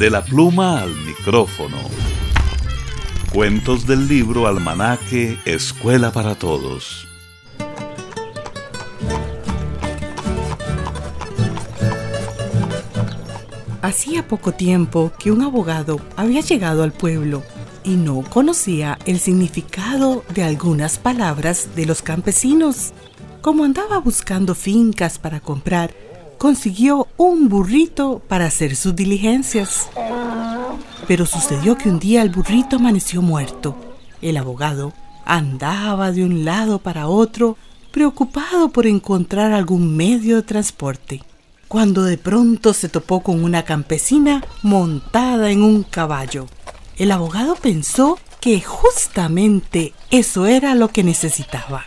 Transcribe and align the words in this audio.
De 0.00 0.08
la 0.08 0.24
pluma 0.24 0.80
al 0.80 0.96
micrófono. 1.04 1.76
Cuentos 3.34 3.86
del 3.86 4.08
libro 4.08 4.46
Almanaque 4.46 5.38
Escuela 5.44 6.10
para 6.10 6.36
Todos. 6.36 7.06
Hacía 13.82 14.26
poco 14.26 14.52
tiempo 14.52 15.12
que 15.18 15.30
un 15.30 15.42
abogado 15.42 16.00
había 16.16 16.40
llegado 16.40 16.82
al 16.82 16.92
pueblo 16.92 17.42
y 17.84 17.96
no 17.96 18.22
conocía 18.22 18.98
el 19.04 19.20
significado 19.20 20.24
de 20.32 20.44
algunas 20.44 20.96
palabras 20.96 21.76
de 21.76 21.84
los 21.84 22.00
campesinos. 22.00 22.94
Como 23.42 23.64
andaba 23.64 23.98
buscando 23.98 24.54
fincas 24.54 25.18
para 25.18 25.40
comprar, 25.40 25.92
consiguió 26.40 27.06
un 27.18 27.50
burrito 27.50 28.22
para 28.26 28.46
hacer 28.46 28.74
sus 28.74 28.96
diligencias. 28.96 29.90
Pero 31.06 31.26
sucedió 31.26 31.76
que 31.76 31.90
un 31.90 31.98
día 31.98 32.22
el 32.22 32.30
burrito 32.30 32.76
amaneció 32.76 33.20
muerto. 33.20 33.76
El 34.22 34.38
abogado 34.38 34.94
andaba 35.26 36.12
de 36.12 36.24
un 36.24 36.46
lado 36.46 36.78
para 36.78 37.08
otro, 37.08 37.58
preocupado 37.90 38.70
por 38.70 38.86
encontrar 38.86 39.52
algún 39.52 39.94
medio 39.94 40.36
de 40.36 40.42
transporte, 40.42 41.22
cuando 41.68 42.04
de 42.04 42.16
pronto 42.16 42.72
se 42.72 42.88
topó 42.88 43.20
con 43.20 43.44
una 43.44 43.64
campesina 43.66 44.42
montada 44.62 45.50
en 45.50 45.62
un 45.62 45.82
caballo. 45.82 46.46
El 46.96 47.12
abogado 47.12 47.54
pensó 47.54 48.18
que 48.40 48.62
justamente 48.62 49.92
eso 50.10 50.46
era 50.46 50.74
lo 50.74 50.88
que 50.88 51.04
necesitaba. 51.04 51.84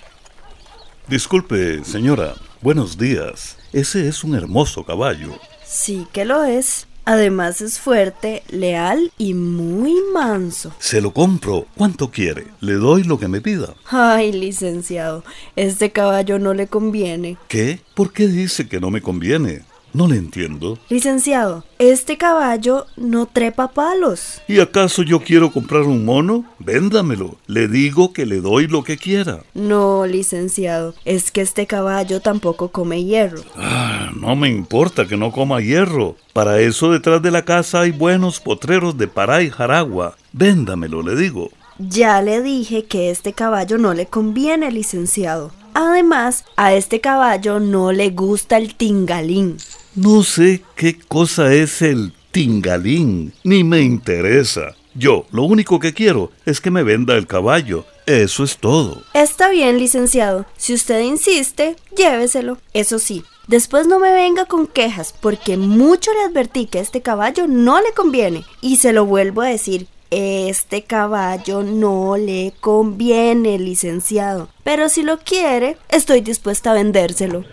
Disculpe, 1.08 1.84
señora. 1.84 2.36
Buenos 2.62 3.00
días. 3.00 3.58
Ese 3.74 4.08
es 4.08 4.24
un 4.24 4.36
hermoso 4.36 4.84
caballo. 4.84 5.30
Sí 5.66 6.08
que 6.14 6.26
lo 6.26 6.44
es. 6.44 6.88
Además 7.06 7.60
es 7.60 7.80
fuerte, 7.80 8.44
leal 8.48 9.12
y 9.18 9.34
muy 9.34 9.96
manso. 10.14 10.74
Se 10.80 11.02
lo 11.02 11.12
compro. 11.12 11.66
¿Cuánto 11.76 12.10
quiere? 12.12 12.48
Le 12.62 12.74
doy 12.76 13.04
lo 13.04 13.20
que 13.20 13.28
me 13.28 13.42
pida. 13.42 13.74
Ay, 13.90 14.32
licenciado, 14.32 15.26
este 15.58 15.92
caballo 15.92 16.40
no 16.40 16.54
le 16.54 16.68
conviene. 16.68 17.38
¿Qué? 17.50 17.82
¿Por 17.94 18.14
qué 18.14 18.28
dice 18.28 18.70
que 18.70 18.80
no 18.80 18.90
me 18.90 19.02
conviene? 19.02 19.64
No 19.94 20.08
le 20.08 20.16
entiendo. 20.18 20.80
Licenciado, 20.90 21.64
este 21.78 22.18
caballo 22.18 22.88
no 22.98 23.28
trepa 23.28 23.74
palos. 23.74 24.42
¿Y 24.48 24.60
acaso 24.60 25.04
yo 25.04 25.20
quiero 25.20 25.52
comprar 25.52 25.84
un 25.84 26.04
mono? 26.04 26.46
Véndamelo. 26.58 27.36
Le 27.46 27.68
digo 27.68 28.12
que 28.12 28.26
le 28.26 28.42
doy 28.42 28.68
lo 28.68 28.84
que 28.84 28.98
quiera. 28.98 29.44
No, 29.54 30.08
licenciado, 30.08 30.96
es 31.06 31.30
que 31.30 31.42
este 31.42 31.68
caballo 31.68 32.22
tampoco 32.22 32.70
come 32.70 33.04
hierro. 33.04 33.44
Ah, 33.56 34.10
no 34.20 34.36
me 34.36 34.50
importa 34.50 35.06
que 35.06 35.16
no 35.16 35.32
coma 35.32 35.62
hierro. 35.62 36.16
Para 36.34 36.60
eso 36.60 36.92
detrás 36.92 37.22
de 37.22 37.30
la 37.30 37.46
casa 37.46 37.82
hay 37.82 37.92
buenos 37.92 38.40
potreros 38.40 38.98
de 38.98 39.08
Pará 39.08 39.44
y 39.44 39.52
Jaragua. 39.52 40.18
Véndamelo, 40.32 41.04
le 41.04 41.16
digo. 41.16 41.52
Ya 41.78 42.20
le 42.24 42.42
dije 42.42 42.86
que 42.86 43.12
este 43.12 43.34
caballo 43.34 43.78
no 43.78 43.94
le 43.94 44.08
conviene, 44.08 44.72
licenciado. 44.72 45.52
Además, 45.76 46.46
a 46.56 46.74
este 46.74 47.00
caballo 47.00 47.60
no 47.60 47.92
le 47.92 48.10
gusta 48.10 48.58
el 48.58 48.74
tingalín. 48.74 49.58
No 49.96 50.24
sé 50.24 50.64
qué 50.76 50.98
cosa 50.98 51.54
es 51.54 51.84
el 51.84 52.14
tingalín, 52.32 53.32
ni 53.44 53.64
me 53.64 53.82
interesa. 53.82 54.76
Yo 54.96 55.28
lo 55.32 55.44
único 55.44 55.80
que 55.80 55.94
quiero 55.94 56.32
es 56.48 56.60
que 56.62 56.72
me 56.72 56.82
venda 56.82 57.16
el 57.16 57.28
caballo. 57.28 57.86
Eso 58.08 58.44
es 58.44 58.58
todo. 58.58 59.04
Está 59.14 59.50
bien, 59.50 59.78
licenciado. 59.78 60.48
Si 60.58 60.74
usted 60.74 61.02
insiste, 61.02 61.76
lléveselo. 61.96 62.58
Eso 62.74 62.98
sí, 62.98 63.24
después 63.48 63.86
no 63.86 64.00
me 64.00 64.12
venga 64.12 64.46
con 64.46 64.66
quejas, 64.66 65.14
porque 65.22 65.58
mucho 65.58 66.12
le 66.14 66.22
advertí 66.22 66.66
que 66.66 66.80
este 66.80 67.04
caballo 67.04 67.46
no 67.46 67.80
le 67.80 67.94
conviene. 67.94 68.46
Y 68.62 68.78
se 68.78 68.94
lo 68.94 69.06
vuelvo 69.06 69.44
a 69.44 69.48
decir, 69.50 69.86
este 70.10 70.84
caballo 70.84 71.62
no 71.62 72.18
le 72.18 72.52
conviene, 72.60 73.60
licenciado. 73.60 74.50
Pero 74.64 74.90
si 74.90 75.04
lo 75.04 75.20
quiere, 75.20 75.78
estoy 75.90 76.22
dispuesta 76.22 76.72
a 76.72 76.74
vendérselo. 76.74 77.46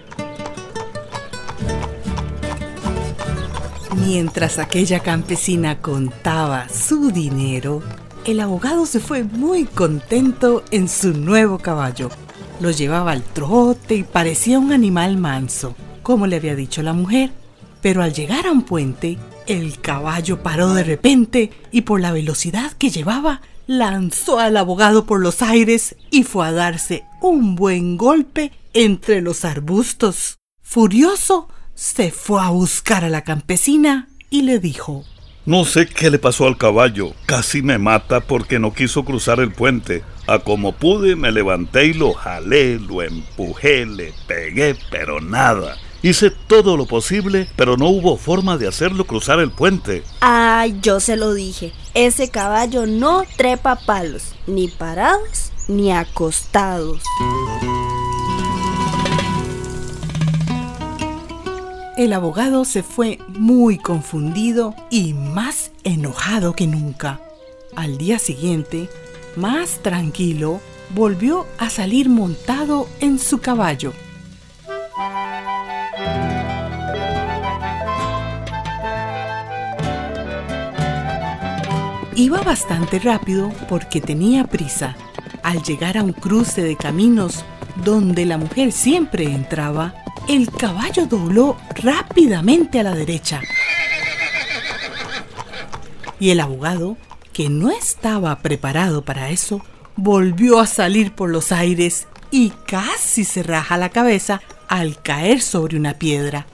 Mientras 3.96 4.58
aquella 4.58 5.00
campesina 5.00 5.80
contaba 5.80 6.68
su 6.68 7.10
dinero, 7.10 7.82
el 8.24 8.38
abogado 8.38 8.86
se 8.86 9.00
fue 9.00 9.24
muy 9.24 9.64
contento 9.64 10.64
en 10.70 10.88
su 10.88 11.12
nuevo 11.12 11.58
caballo. 11.58 12.08
Lo 12.60 12.70
llevaba 12.70 13.12
al 13.12 13.22
trote 13.22 13.96
y 13.96 14.02
parecía 14.04 14.58
un 14.60 14.72
animal 14.72 15.16
manso, 15.16 15.74
como 16.02 16.26
le 16.26 16.36
había 16.36 16.54
dicho 16.54 16.82
la 16.82 16.92
mujer. 16.92 17.32
Pero 17.82 18.02
al 18.02 18.12
llegar 18.12 18.46
a 18.46 18.52
un 18.52 18.62
puente, 18.62 19.18
el 19.46 19.80
caballo 19.80 20.42
paró 20.42 20.72
de 20.74 20.84
repente 20.84 21.50
y 21.72 21.80
por 21.80 22.00
la 22.00 22.12
velocidad 22.12 22.72
que 22.72 22.90
llevaba, 22.90 23.40
lanzó 23.66 24.38
al 24.38 24.56
abogado 24.56 25.04
por 25.04 25.20
los 25.20 25.42
aires 25.42 25.96
y 26.10 26.22
fue 26.22 26.46
a 26.46 26.52
darse 26.52 27.04
un 27.20 27.56
buen 27.56 27.96
golpe 27.96 28.52
entre 28.72 29.20
los 29.20 29.44
arbustos. 29.44 30.38
Furioso, 30.62 31.48
se 31.80 32.10
fue 32.10 32.42
a 32.42 32.50
buscar 32.50 33.06
a 33.06 33.08
la 33.08 33.24
campesina 33.24 34.06
y 34.28 34.42
le 34.42 34.58
dijo, 34.58 35.06
No 35.46 35.64
sé 35.64 35.86
qué 35.86 36.10
le 36.10 36.18
pasó 36.18 36.46
al 36.46 36.58
caballo, 36.58 37.14
casi 37.24 37.62
me 37.62 37.78
mata 37.78 38.20
porque 38.20 38.58
no 38.58 38.74
quiso 38.74 39.02
cruzar 39.02 39.40
el 39.40 39.50
puente. 39.50 40.04
A 40.26 40.40
como 40.40 40.72
pude 40.72 41.16
me 41.16 41.32
levanté 41.32 41.86
y 41.86 41.94
lo 41.94 42.12
jalé, 42.12 42.78
lo 42.78 43.00
empujé, 43.00 43.86
le 43.86 44.12
pegué, 44.26 44.76
pero 44.90 45.22
nada. 45.22 45.78
Hice 46.02 46.30
todo 46.30 46.76
lo 46.76 46.84
posible, 46.84 47.48
pero 47.56 47.78
no 47.78 47.88
hubo 47.88 48.18
forma 48.18 48.58
de 48.58 48.68
hacerlo 48.68 49.06
cruzar 49.06 49.40
el 49.40 49.50
puente. 49.50 50.02
Ay, 50.20 50.78
yo 50.82 51.00
se 51.00 51.16
lo 51.16 51.32
dije, 51.32 51.72
ese 51.94 52.28
caballo 52.28 52.84
no 52.84 53.24
trepa 53.38 53.76
palos, 53.86 54.34
ni 54.46 54.68
parados 54.68 55.50
ni 55.66 55.92
acostados. 55.92 57.00
El 61.96 62.12
abogado 62.12 62.64
se 62.64 62.82
fue 62.82 63.18
muy 63.28 63.76
confundido 63.76 64.74
y 64.90 65.12
más 65.12 65.72
enojado 65.82 66.54
que 66.54 66.66
nunca. 66.66 67.20
Al 67.74 67.98
día 67.98 68.18
siguiente, 68.18 68.88
más 69.36 69.80
tranquilo, 69.82 70.60
volvió 70.94 71.46
a 71.58 71.68
salir 71.68 72.08
montado 72.08 72.88
en 73.00 73.18
su 73.18 73.38
caballo. 73.38 73.92
Iba 82.14 82.42
bastante 82.42 82.98
rápido 82.98 83.50
porque 83.68 84.00
tenía 84.00 84.44
prisa. 84.44 84.96
Al 85.42 85.62
llegar 85.62 85.96
a 85.98 86.04
un 86.04 86.12
cruce 86.12 86.62
de 86.62 86.76
caminos 86.76 87.44
donde 87.84 88.26
la 88.26 88.36
mujer 88.36 88.72
siempre 88.72 89.24
entraba, 89.24 89.94
el 90.30 90.48
caballo 90.48 91.06
dobló 91.06 91.56
rápidamente 91.74 92.78
a 92.78 92.84
la 92.84 92.94
derecha. 92.94 93.40
Y 96.20 96.30
el 96.30 96.38
abogado, 96.38 96.96
que 97.32 97.48
no 97.48 97.68
estaba 97.68 98.38
preparado 98.38 99.02
para 99.02 99.30
eso, 99.30 99.60
volvió 99.96 100.60
a 100.60 100.68
salir 100.68 101.12
por 101.16 101.30
los 101.30 101.50
aires 101.50 102.06
y 102.30 102.50
casi 102.50 103.24
se 103.24 103.42
raja 103.42 103.76
la 103.76 103.88
cabeza 103.88 104.40
al 104.68 105.02
caer 105.02 105.42
sobre 105.42 105.76
una 105.76 105.94
piedra. 105.94 106.46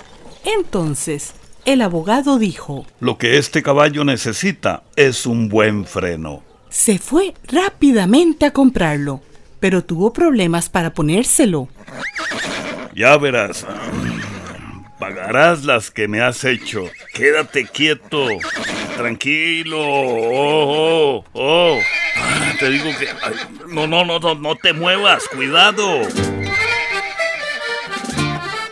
Entonces, 0.58 1.34
el 1.66 1.82
abogado 1.82 2.38
dijo, 2.38 2.86
Lo 2.98 3.18
que 3.18 3.36
este 3.36 3.62
caballo 3.62 4.04
necesita 4.04 4.84
es 4.96 5.26
un 5.26 5.50
buen 5.50 5.84
freno. 5.84 6.42
Se 6.70 6.98
fue 6.98 7.34
rápidamente 7.46 8.46
a 8.46 8.52
comprarlo, 8.52 9.20
pero 9.60 9.84
tuvo 9.84 10.14
problemas 10.14 10.70
para 10.70 10.94
ponérselo. 10.94 11.68
Ya 12.96 13.18
verás. 13.18 13.66
Pagarás 14.98 15.64
las 15.64 15.90
que 15.90 16.08
me 16.08 16.22
has 16.22 16.44
hecho. 16.44 16.90
Quédate 17.12 17.66
quieto. 17.66 18.26
Tranquilo. 18.96 19.78
Oh, 19.78 21.22
oh, 21.22 21.24
oh. 21.34 21.78
Te 22.58 22.70
digo 22.70 22.86
que... 22.98 23.08
no, 23.68 23.86
no, 23.86 24.02
no, 24.06 24.18
no, 24.18 24.34
no 24.34 24.56
te 24.56 24.72
muevas. 24.72 25.28
Cuidado. 25.28 26.00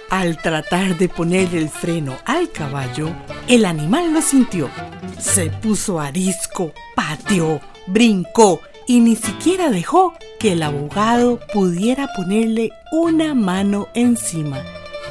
Al 0.08 0.40
tratar 0.40 0.96
de 0.96 1.10
poner 1.10 1.54
el 1.54 1.68
freno 1.68 2.16
al 2.24 2.50
caballo, 2.50 3.14
el 3.46 3.66
animal 3.66 4.14
lo 4.14 4.22
sintió. 4.22 4.70
Se 5.18 5.50
puso 5.50 6.00
arisco, 6.00 6.72
pateó, 6.94 7.60
brincó 7.88 8.62
y 8.86 9.00
ni 9.00 9.16
siquiera 9.16 9.70
dejó 9.70 10.14
que 10.38 10.52
el 10.52 10.62
abogado 10.62 11.40
pudiera 11.52 12.08
ponerle 12.16 12.70
una 12.92 13.34
mano 13.34 13.88
encima. 13.94 14.62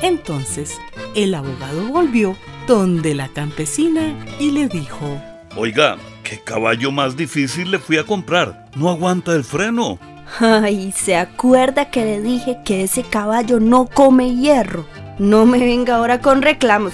Entonces, 0.01 0.77
el 1.15 1.33
abogado 1.33 1.87
volvió 1.87 2.37
donde 2.67 3.15
la 3.15 3.29
campesina 3.29 4.13
y 4.39 4.51
le 4.51 4.67
dijo, 4.67 5.21
Oiga, 5.55 5.97
¿qué 6.23 6.39
caballo 6.39 6.91
más 6.91 7.15
difícil 7.15 7.71
le 7.71 7.79
fui 7.79 7.97
a 7.97 8.03
comprar? 8.03 8.65
No 8.75 8.89
aguanta 8.89 9.33
el 9.33 9.43
freno. 9.43 9.99
Ay, 10.39 10.91
¿se 10.91 11.15
acuerda 11.15 11.91
que 11.91 12.05
le 12.05 12.21
dije 12.21 12.59
que 12.65 12.83
ese 12.83 13.03
caballo 13.03 13.59
no 13.59 13.85
come 13.85 14.35
hierro? 14.35 14.85
No 15.19 15.45
me 15.45 15.59
venga 15.59 15.97
ahora 15.97 16.21
con 16.21 16.41
reclamos. 16.41 16.93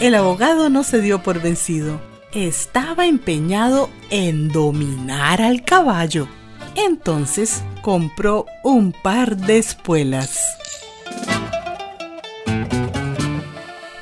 El 0.00 0.14
abogado 0.14 0.70
no 0.70 0.84
se 0.84 1.00
dio 1.00 1.22
por 1.22 1.40
vencido. 1.42 2.07
Estaba 2.34 3.06
empeñado 3.06 3.88
en 4.10 4.48
dominar 4.48 5.40
al 5.40 5.64
caballo. 5.64 6.28
Entonces 6.74 7.62
compró 7.80 8.44
un 8.62 8.92
par 8.92 9.38
de 9.38 9.56
espuelas. 9.56 10.38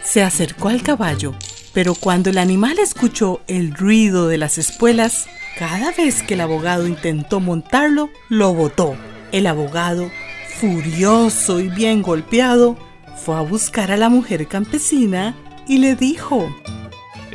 Se 0.02 0.24
acercó 0.24 0.70
al 0.70 0.82
caballo, 0.82 1.34
pero 1.72 1.94
cuando 1.94 2.30
el 2.30 2.38
animal 2.38 2.80
escuchó 2.80 3.42
el 3.46 3.72
ruido 3.72 4.26
de 4.26 4.38
las 4.38 4.58
espuelas, 4.58 5.28
cada 5.56 5.92
vez 5.92 6.24
que 6.24 6.34
el 6.34 6.40
abogado 6.40 6.88
intentó 6.88 7.38
montarlo, 7.38 8.10
lo 8.28 8.52
botó. 8.52 8.96
El 9.30 9.46
abogado, 9.46 10.10
furioso 10.58 11.60
y 11.60 11.68
bien 11.68 12.02
golpeado, 12.02 12.76
fue 13.24 13.36
a 13.36 13.42
buscar 13.42 13.92
a 13.92 13.96
la 13.96 14.08
mujer 14.08 14.48
campesina 14.48 15.36
y 15.68 15.78
le 15.78 15.94
dijo, 15.94 16.48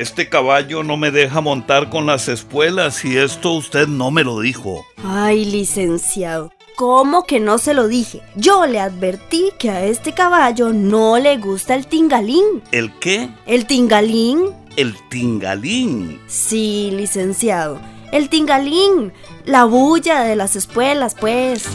Este 0.01 0.29
caballo 0.29 0.81
no 0.81 0.97
me 0.97 1.11
deja 1.11 1.41
montar 1.41 1.91
con 1.91 2.07
las 2.07 2.27
espuelas 2.27 3.05
y 3.05 3.17
esto 3.17 3.51
usted 3.51 3.87
no 3.87 4.09
me 4.09 4.23
lo 4.23 4.39
dijo. 4.39 4.83
Ay, 5.03 5.45
licenciado, 5.45 6.51
¿cómo 6.75 7.25
que 7.25 7.39
no 7.39 7.59
se 7.59 7.75
lo 7.75 7.87
dije? 7.87 8.23
Yo 8.35 8.65
le 8.65 8.79
advertí 8.79 9.51
que 9.59 9.69
a 9.69 9.85
este 9.85 10.13
caballo 10.13 10.73
no 10.73 11.19
le 11.19 11.37
gusta 11.37 11.75
el 11.75 11.85
tingalín. 11.85 12.63
¿El 12.71 12.91
qué? 12.97 13.29
¿El 13.45 13.67
tingalín? 13.67 14.45
El 14.75 14.95
tingalín. 15.09 16.19
Sí, 16.25 16.89
licenciado. 16.91 17.79
El 18.11 18.27
tingalín. 18.29 19.13
La 19.45 19.65
bulla 19.65 20.23
de 20.23 20.35
las 20.35 20.55
espuelas, 20.55 21.13
pues. 21.13 21.65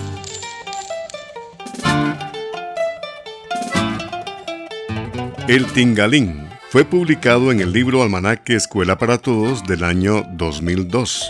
El 5.47 5.65
Tingalín 5.67 6.46
fue 6.77 6.85
publicado 6.85 7.53
en 7.53 7.61
el 7.61 7.73
libro 7.73 8.03
Almanaque 8.03 8.55
Escuela 8.55 8.99
para 8.99 9.17
Todos 9.17 9.67
del 9.67 9.83
año 9.83 10.25
2002. 10.33 11.27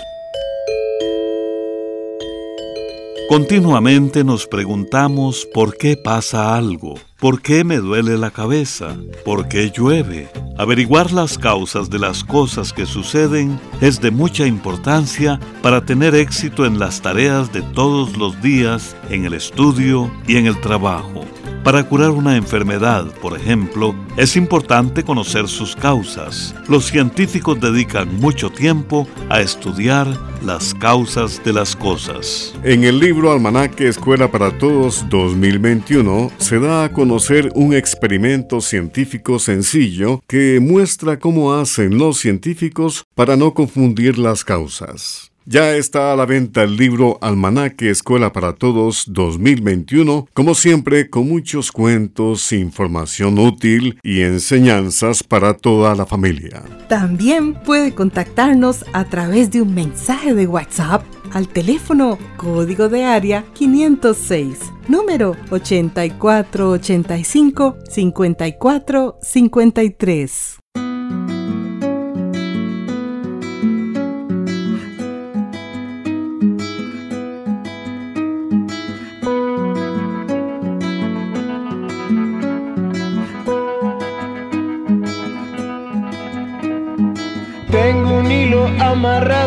Continuamente 3.28 4.24
nos 4.24 4.48
preguntamos 4.48 5.46
por 5.54 5.76
qué 5.76 5.96
pasa 5.96 6.56
algo, 6.56 6.98
por 7.20 7.42
qué 7.42 7.62
me 7.62 7.76
duele 7.76 8.18
la 8.18 8.32
cabeza, 8.32 8.96
por 9.24 9.46
qué 9.46 9.70
llueve. 9.70 10.28
Averiguar 10.58 11.12
las 11.12 11.38
causas 11.38 11.90
de 11.90 12.00
las 12.00 12.24
cosas 12.24 12.72
que 12.72 12.84
suceden 12.84 13.60
es 13.80 14.00
de 14.00 14.10
mucha 14.10 14.48
importancia 14.48 15.38
para 15.62 15.84
tener 15.84 16.16
éxito 16.16 16.66
en 16.66 16.80
las 16.80 17.02
tareas 17.02 17.52
de 17.52 17.62
todos 17.62 18.16
los 18.16 18.42
días, 18.42 18.96
en 19.10 19.24
el 19.24 19.34
estudio 19.34 20.10
y 20.26 20.38
en 20.38 20.46
el 20.46 20.60
trabajo. 20.60 21.24
Para 21.66 21.82
curar 21.82 22.10
una 22.10 22.36
enfermedad, 22.36 23.06
por 23.20 23.36
ejemplo, 23.36 23.92
es 24.16 24.36
importante 24.36 25.02
conocer 25.02 25.48
sus 25.48 25.74
causas. 25.74 26.54
Los 26.68 26.84
científicos 26.84 27.60
dedican 27.60 28.20
mucho 28.20 28.50
tiempo 28.50 29.08
a 29.28 29.40
estudiar 29.40 30.06
las 30.44 30.72
causas 30.74 31.42
de 31.42 31.52
las 31.52 31.74
cosas. 31.74 32.54
En 32.62 32.84
el 32.84 33.00
libro 33.00 33.32
Almanaque 33.32 33.88
Escuela 33.88 34.30
para 34.30 34.56
Todos 34.56 35.04
2021 35.10 36.30
se 36.38 36.60
da 36.60 36.84
a 36.84 36.92
conocer 36.92 37.50
un 37.56 37.74
experimento 37.74 38.60
científico 38.60 39.40
sencillo 39.40 40.22
que 40.28 40.60
muestra 40.60 41.18
cómo 41.18 41.52
hacen 41.52 41.98
los 41.98 42.18
científicos 42.18 43.04
para 43.16 43.36
no 43.36 43.54
confundir 43.54 44.18
las 44.18 44.44
causas. 44.44 45.32
Ya 45.48 45.76
está 45.76 46.12
a 46.12 46.16
la 46.16 46.26
venta 46.26 46.64
el 46.64 46.76
libro 46.76 47.18
Almanaque 47.20 47.88
Escuela 47.88 48.32
para 48.32 48.54
Todos 48.54 49.04
2021, 49.06 50.26
como 50.34 50.56
siempre 50.56 51.08
con 51.08 51.28
muchos 51.28 51.70
cuentos, 51.70 52.50
información 52.50 53.38
útil 53.38 54.00
y 54.02 54.22
enseñanzas 54.22 55.22
para 55.22 55.54
toda 55.54 55.94
la 55.94 56.04
familia. 56.04 56.64
También 56.88 57.54
puede 57.54 57.94
contactarnos 57.94 58.84
a 58.92 59.04
través 59.04 59.52
de 59.52 59.62
un 59.62 59.72
mensaje 59.72 60.34
de 60.34 60.48
WhatsApp 60.48 61.04
al 61.32 61.46
teléfono 61.46 62.18
código 62.36 62.88
de 62.88 63.04
área 63.04 63.44
506, 63.54 64.58
número 64.88 65.36
8485 65.50 67.76
5453. 67.88 70.58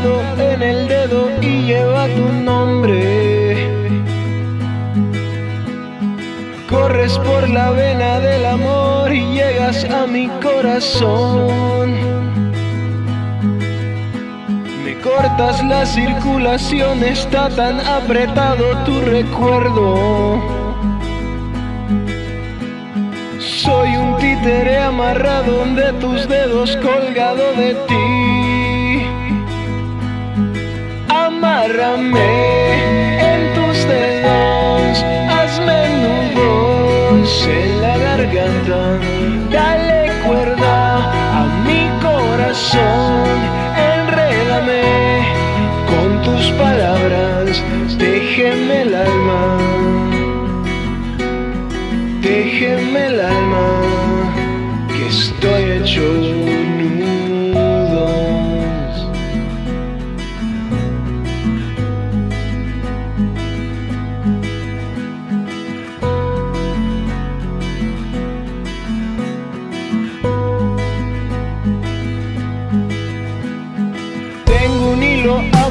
En 0.01 0.61
el 0.63 0.87
dedo 0.87 1.29
y 1.41 1.63
lleva 1.63 2.07
tu 2.07 2.31
nombre. 2.31 3.67
Corres 6.69 7.17
por 7.19 7.49
la 7.49 7.71
vena 7.71 8.19
del 8.21 8.45
amor 8.45 9.11
y 9.13 9.25
llegas 9.33 9.83
a 9.83 10.07
mi 10.07 10.29
corazón. 10.41 11.91
Me 14.85 14.97
cortas 15.01 15.61
la 15.65 15.85
circulación, 15.85 17.03
está 17.03 17.49
tan 17.49 17.81
apretado 17.81 18.77
tu 18.85 19.01
recuerdo. 19.01 20.39
Soy 23.39 23.97
un 23.97 24.17
títere 24.17 24.77
amarrado 24.77 25.65
de 25.75 25.91
tus 25.99 26.27
dedos 26.29 26.77
colgado 26.77 27.51
de 27.57 27.73
ti. 27.87 28.28
Amárrame 31.59 33.19
en 33.19 33.53
tus 33.53 33.77
dedos, 33.85 35.03
hazme 35.29 35.79
nudos 36.03 37.47
en 37.47 37.81
la 37.81 37.97
garganta. 37.97 38.79
Dale 39.51 40.09
cuerda 40.25 41.11
a 41.37 41.43
mi 41.67 41.83
corazón, 42.01 43.08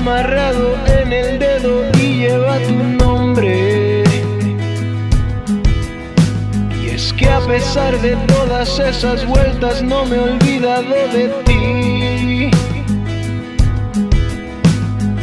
amarrado 0.08 0.74
en 0.86 1.12
el 1.12 1.38
dedo 1.38 1.82
y 2.00 2.20
lleva 2.20 2.58
tu 2.60 2.82
nombre. 3.04 4.04
Y 6.80 6.86
es 6.88 7.12
que 7.12 7.28
a 7.28 7.40
pesar 7.40 8.00
de 8.00 8.16
todas 8.26 8.78
esas 8.78 9.26
vueltas 9.26 9.82
no 9.82 10.06
me 10.06 10.16
he 10.16 10.20
olvidado 10.20 10.94
de 11.12 11.28
ti. 11.44 12.50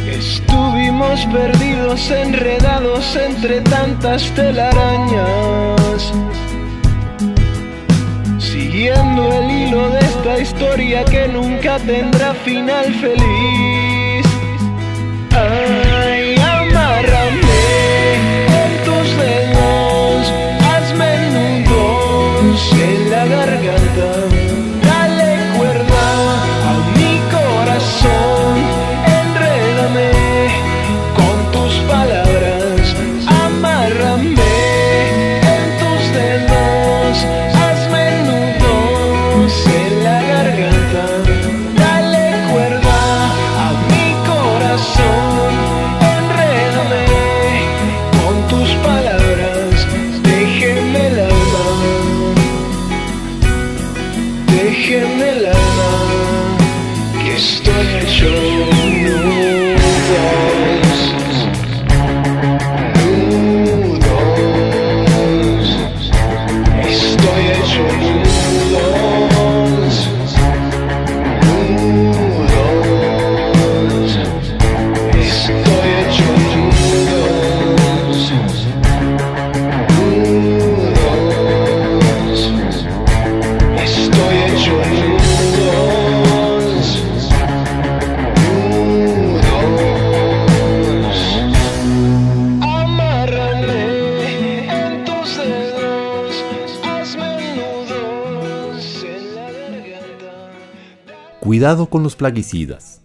Estuvimos 0.08 1.26
perdidos, 1.26 2.10
enredados 2.10 3.16
entre 3.16 3.62
tantas 3.62 4.22
telarañas. 4.36 6.12
Siguiendo 8.38 9.32
el 9.32 9.50
hilo 9.50 9.90
de 9.90 9.98
esta 9.98 10.38
historia 10.38 11.04
que 11.04 11.26
nunca 11.26 11.78
tendrá 11.80 12.34
final 12.34 12.84
feliz. 12.94 13.85
Ay, 15.48 15.75
Cuidado 101.66 101.86
con 101.86 102.04
los 102.04 102.14
plaguicidas. 102.14 103.00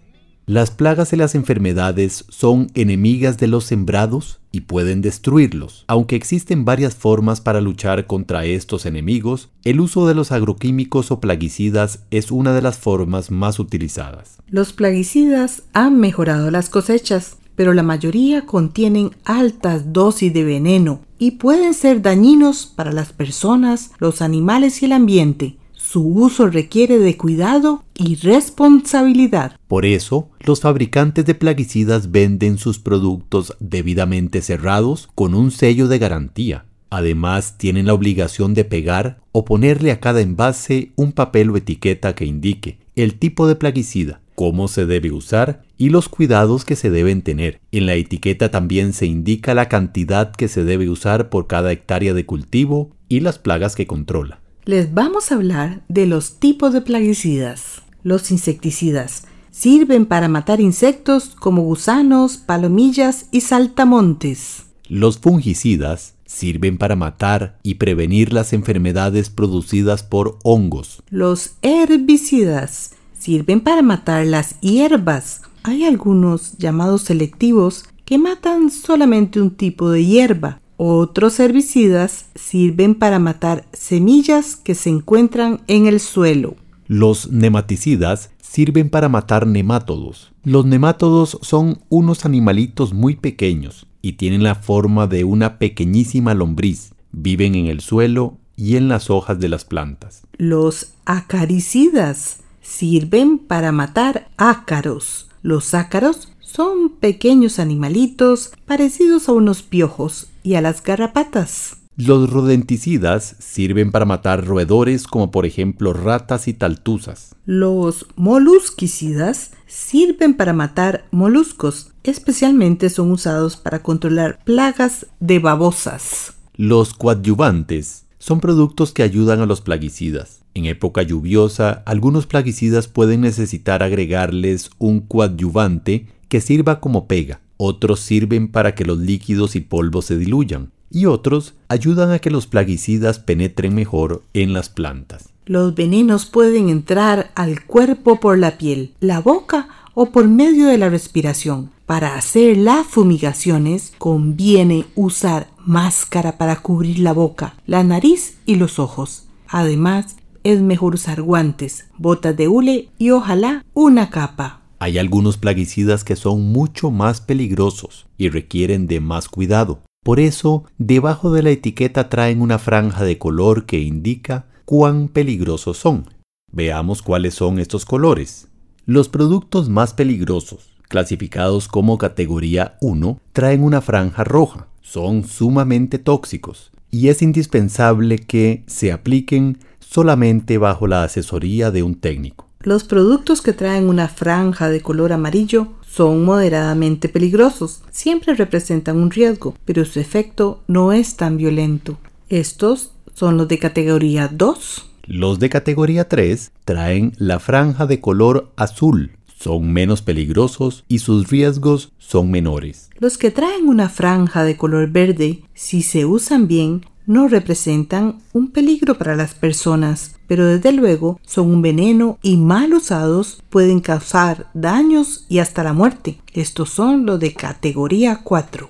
Las 0.45 0.69
plagas 0.69 1.13
y 1.13 1.15
las 1.15 1.33
enfermedades 1.33 2.25
son 2.29 2.67
enemigas 2.75 3.39
de 3.39 3.47
los 3.47 3.63
sembrados 3.63 4.39
y 4.51 4.61
pueden 4.61 5.01
destruirlos. 5.01 5.83
Aunque 5.87 6.15
existen 6.15 6.63
varias 6.63 6.93
formas 6.93 7.41
para 7.41 7.59
luchar 7.59 8.05
contra 8.05 8.45
estos 8.45 8.85
enemigos, 8.85 9.49
el 9.63 9.79
uso 9.79 10.07
de 10.07 10.13
los 10.13 10.31
agroquímicos 10.31 11.09
o 11.09 11.19
plaguicidas 11.19 12.03
es 12.11 12.29
una 12.29 12.53
de 12.53 12.61
las 12.61 12.77
formas 12.77 13.31
más 13.31 13.57
utilizadas. 13.57 14.37
Los 14.47 14.73
plaguicidas 14.73 15.63
han 15.73 15.99
mejorado 15.99 16.51
las 16.51 16.69
cosechas, 16.69 17.37
pero 17.55 17.73
la 17.73 17.81
mayoría 17.81 18.45
contienen 18.45 19.09
altas 19.25 19.91
dosis 19.91 20.31
de 20.35 20.43
veneno 20.43 21.01
y 21.17 21.31
pueden 21.31 21.73
ser 21.73 22.03
dañinos 22.03 22.67
para 22.67 22.91
las 22.91 23.11
personas, 23.11 23.89
los 23.97 24.21
animales 24.21 24.83
y 24.83 24.85
el 24.85 24.91
ambiente. 24.91 25.57
Su 25.91 26.07
uso 26.07 26.47
requiere 26.47 26.99
de 26.99 27.17
cuidado 27.17 27.83
y 27.95 28.15
responsabilidad. 28.15 29.57
Por 29.67 29.85
eso, 29.85 30.29
los 30.39 30.61
fabricantes 30.61 31.25
de 31.25 31.35
plaguicidas 31.35 32.11
venden 32.11 32.57
sus 32.57 32.79
productos 32.79 33.57
debidamente 33.59 34.41
cerrados 34.41 35.09
con 35.15 35.33
un 35.35 35.51
sello 35.51 35.89
de 35.89 35.99
garantía. 35.99 36.63
Además, 36.89 37.57
tienen 37.57 37.87
la 37.87 37.93
obligación 37.93 38.53
de 38.53 38.63
pegar 38.63 39.19
o 39.33 39.43
ponerle 39.43 39.91
a 39.91 39.99
cada 39.99 40.21
envase 40.21 40.93
un 40.95 41.11
papel 41.11 41.49
o 41.49 41.57
etiqueta 41.57 42.15
que 42.15 42.23
indique 42.23 42.77
el 42.95 43.15
tipo 43.19 43.45
de 43.45 43.57
plaguicida, 43.57 44.21
cómo 44.35 44.69
se 44.69 44.85
debe 44.85 45.11
usar 45.11 45.63
y 45.77 45.89
los 45.89 46.07
cuidados 46.07 46.63
que 46.63 46.77
se 46.77 46.89
deben 46.89 47.21
tener. 47.21 47.59
En 47.73 47.85
la 47.85 47.95
etiqueta 47.95 48.49
también 48.49 48.93
se 48.93 49.07
indica 49.07 49.53
la 49.53 49.67
cantidad 49.67 50.31
que 50.31 50.47
se 50.47 50.63
debe 50.63 50.87
usar 50.87 51.29
por 51.29 51.47
cada 51.47 51.73
hectárea 51.73 52.13
de 52.13 52.25
cultivo 52.25 52.91
y 53.09 53.19
las 53.19 53.39
plagas 53.39 53.75
que 53.75 53.87
controla. 53.87 54.40
Les 54.63 54.93
vamos 54.93 55.31
a 55.31 55.35
hablar 55.35 55.81
de 55.87 56.05
los 56.05 56.33
tipos 56.33 56.71
de 56.71 56.81
plaguicidas. 56.81 57.81
Los 58.03 58.29
insecticidas 58.29 59.23
sirven 59.49 60.05
para 60.05 60.27
matar 60.27 60.61
insectos 60.61 61.29
como 61.29 61.63
gusanos, 61.63 62.37
palomillas 62.37 63.25
y 63.31 63.41
saltamontes. 63.41 64.65
Los 64.87 65.17
fungicidas 65.17 66.13
sirven 66.27 66.77
para 66.77 66.95
matar 66.95 67.57
y 67.63 67.75
prevenir 67.75 68.33
las 68.33 68.53
enfermedades 68.53 69.31
producidas 69.31 70.03
por 70.03 70.37
hongos. 70.43 71.01
Los 71.09 71.55
herbicidas 71.63 72.91
sirven 73.17 73.61
para 73.61 73.81
matar 73.81 74.27
las 74.27 74.59
hierbas. 74.61 75.41
Hay 75.63 75.85
algunos 75.85 76.55
llamados 76.59 77.01
selectivos 77.01 77.85
que 78.05 78.19
matan 78.19 78.69
solamente 78.69 79.41
un 79.41 79.49
tipo 79.49 79.89
de 79.89 80.05
hierba. 80.05 80.60
Otros 80.83 81.39
herbicidas 81.39 82.25
sirven 82.33 82.95
para 82.95 83.19
matar 83.19 83.67
semillas 83.71 84.55
que 84.55 84.73
se 84.73 84.89
encuentran 84.89 85.61
en 85.67 85.85
el 85.85 85.99
suelo. 85.99 86.55
Los 86.87 87.29
nematicidas 87.29 88.31
sirven 88.41 88.89
para 88.89 89.07
matar 89.07 89.45
nemátodos. 89.45 90.31
Los 90.43 90.65
nemátodos 90.65 91.37
son 91.43 91.83
unos 91.89 92.25
animalitos 92.25 92.95
muy 92.95 93.15
pequeños 93.15 93.85
y 94.01 94.13
tienen 94.13 94.41
la 94.41 94.55
forma 94.55 95.05
de 95.05 95.23
una 95.23 95.59
pequeñísima 95.59 96.33
lombriz. 96.33 96.93
Viven 97.11 97.53
en 97.53 97.67
el 97.67 97.81
suelo 97.81 98.39
y 98.55 98.75
en 98.75 98.87
las 98.87 99.11
hojas 99.11 99.39
de 99.39 99.49
las 99.49 99.65
plantas. 99.65 100.23
Los 100.35 100.93
acaricidas 101.05 102.39
sirven 102.63 103.37
para 103.37 103.71
matar 103.71 104.31
ácaros. 104.35 105.29
Los 105.43 105.75
ácaros 105.75 106.29
son 106.39 106.89
pequeños 106.89 107.59
animalitos 107.59 108.51
parecidos 108.65 109.29
a 109.29 109.33
unos 109.33 109.61
piojos 109.61 110.30
y 110.43 110.55
a 110.55 110.61
las 110.61 110.83
garrapatas. 110.83 111.77
Los 111.97 112.31
rodenticidas 112.31 113.35
sirven 113.39 113.91
para 113.91 114.05
matar 114.05 114.45
roedores 114.45 115.05
como 115.05 115.29
por 115.29 115.45
ejemplo 115.45 115.93
ratas 115.93 116.47
y 116.47 116.53
taltuzas. 116.53 117.35
Los 117.45 118.07
molusquicidas 118.15 119.51
sirven 119.67 120.35
para 120.35 120.53
matar 120.53 121.05
moluscos, 121.11 121.91
especialmente 122.03 122.89
son 122.89 123.11
usados 123.11 123.57
para 123.57 123.83
controlar 123.83 124.39
plagas 124.43 125.05
de 125.19 125.39
babosas. 125.39 126.33
Los 126.55 126.93
coadyuvantes 126.93 128.05
son 128.19 128.39
productos 128.39 128.93
que 128.93 129.03
ayudan 129.03 129.41
a 129.41 129.45
los 129.45 129.61
plaguicidas. 129.61 130.41
En 130.53 130.65
época 130.65 131.01
lluviosa, 131.01 131.83
algunos 131.85 132.25
plaguicidas 132.25 132.87
pueden 132.87 133.21
necesitar 133.21 133.83
agregarles 133.83 134.69
un 134.77 135.01
coadyuvante 135.01 136.07
que 136.27 136.41
sirva 136.41 136.79
como 136.79 137.07
pega. 137.07 137.41
Otros 137.63 137.99
sirven 137.99 138.47
para 138.47 138.73
que 138.73 138.85
los 138.85 138.97
líquidos 138.97 139.55
y 139.55 139.59
polvos 139.59 140.05
se 140.05 140.17
diluyan. 140.17 140.71
Y 140.89 141.05
otros 141.05 141.53
ayudan 141.67 142.09
a 142.09 142.17
que 142.17 142.31
los 142.31 142.47
plaguicidas 142.47 143.19
penetren 143.19 143.75
mejor 143.75 144.23
en 144.33 144.51
las 144.51 144.69
plantas. 144.69 145.29
Los 145.45 145.75
venenos 145.75 146.25
pueden 146.25 146.69
entrar 146.69 147.29
al 147.35 147.63
cuerpo 147.63 148.19
por 148.19 148.39
la 148.39 148.57
piel, 148.57 148.95
la 148.99 149.19
boca 149.19 149.67
o 149.93 150.07
por 150.07 150.27
medio 150.27 150.65
de 150.65 150.79
la 150.79 150.89
respiración. 150.89 151.69
Para 151.85 152.15
hacer 152.15 152.57
las 152.57 152.87
fumigaciones 152.87 153.93
conviene 153.99 154.87
usar 154.95 155.47
máscara 155.63 156.39
para 156.39 156.55
cubrir 156.63 156.97
la 156.97 157.13
boca, 157.13 157.53
la 157.67 157.83
nariz 157.83 158.39
y 158.47 158.55
los 158.55 158.79
ojos. 158.79 159.25
Además, 159.47 160.15
es 160.43 160.61
mejor 160.61 160.95
usar 160.95 161.21
guantes, 161.21 161.85
botas 161.99 162.35
de 162.35 162.47
hule 162.47 162.89
y 162.97 163.11
ojalá 163.11 163.63
una 163.75 164.09
capa. 164.09 164.60
Hay 164.81 164.97
algunos 164.97 165.37
plaguicidas 165.37 166.03
que 166.03 166.15
son 166.15 166.41
mucho 166.41 166.89
más 166.89 167.21
peligrosos 167.21 168.07
y 168.17 168.29
requieren 168.29 168.87
de 168.87 168.99
más 168.99 169.29
cuidado. 169.29 169.83
Por 170.03 170.19
eso, 170.19 170.63
debajo 170.79 171.31
de 171.31 171.43
la 171.43 171.51
etiqueta 171.51 172.09
traen 172.09 172.41
una 172.41 172.57
franja 172.57 173.03
de 173.03 173.19
color 173.19 173.67
que 173.67 173.79
indica 173.79 174.47
cuán 174.65 175.07
peligrosos 175.07 175.77
son. 175.77 176.09
Veamos 176.51 177.03
cuáles 177.03 177.35
son 177.35 177.59
estos 177.59 177.85
colores. 177.85 178.47
Los 178.87 179.07
productos 179.07 179.69
más 179.69 179.93
peligrosos, 179.93 180.71
clasificados 180.87 181.67
como 181.67 181.99
categoría 181.99 182.79
1, 182.81 183.19
traen 183.33 183.63
una 183.63 183.81
franja 183.81 184.23
roja. 184.23 184.67
Son 184.81 185.25
sumamente 185.25 185.99
tóxicos 185.99 186.71
y 186.89 187.09
es 187.09 187.21
indispensable 187.21 188.17
que 188.17 188.63
se 188.65 188.91
apliquen 188.91 189.59
solamente 189.77 190.57
bajo 190.57 190.87
la 190.87 191.03
asesoría 191.03 191.69
de 191.69 191.83
un 191.83 191.93
técnico. 191.93 192.50
Los 192.63 192.83
productos 192.83 193.41
que 193.41 193.53
traen 193.53 193.89
una 193.89 194.07
franja 194.07 194.69
de 194.69 194.81
color 194.81 195.13
amarillo 195.13 195.69
son 195.87 196.23
moderadamente 196.23 197.09
peligrosos. 197.09 197.81
Siempre 197.89 198.35
representan 198.35 198.97
un 198.97 199.09
riesgo, 199.09 199.55
pero 199.65 199.83
su 199.83 199.99
efecto 199.99 200.61
no 200.67 200.93
es 200.93 201.15
tan 201.15 201.37
violento. 201.37 201.97
Estos 202.29 202.91
son 203.13 203.37
los 203.37 203.47
de 203.47 203.57
categoría 203.57 204.27
2. 204.27 204.85
Los 205.07 205.39
de 205.39 205.49
categoría 205.49 206.07
3 206.07 206.51
traen 206.63 207.13
la 207.17 207.39
franja 207.39 207.87
de 207.87 207.99
color 207.99 208.51
azul. 208.55 209.11
Son 209.39 209.73
menos 209.73 210.03
peligrosos 210.03 210.85
y 210.87 210.99
sus 210.99 211.29
riesgos 211.29 211.91
son 211.97 212.29
menores. 212.29 212.91
Los 212.99 213.17
que 213.17 213.31
traen 213.31 213.67
una 213.67 213.89
franja 213.89 214.43
de 214.43 214.55
color 214.55 214.91
verde, 214.91 215.41
si 215.55 215.81
se 215.81 216.05
usan 216.05 216.47
bien, 216.47 216.85
no 217.11 217.27
representan 217.27 218.19
un 218.31 218.51
peligro 218.51 218.97
para 218.97 219.17
las 219.17 219.33
personas, 219.33 220.15
pero 220.27 220.45
desde 220.45 220.71
luego 220.71 221.19
son 221.25 221.51
un 221.51 221.61
veneno 221.61 222.17
y 222.21 222.37
mal 222.37 222.73
usados 222.73 223.43
pueden 223.49 223.81
causar 223.81 224.49
daños 224.53 225.25
y 225.27 225.39
hasta 225.39 225.61
la 225.61 225.73
muerte. 225.73 226.21
Estos 226.31 226.69
son 226.69 227.05
los 227.05 227.19
de 227.19 227.33
categoría 227.33 228.21
4. 228.23 228.69